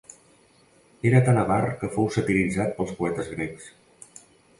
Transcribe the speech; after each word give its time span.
Era 1.09 1.19
tant 1.27 1.37
avar 1.41 1.59
que 1.81 1.89
fou 1.97 2.07
satiritzat 2.15 2.73
pels 2.79 2.95
poetes 3.03 3.29
grecs. 3.35 3.69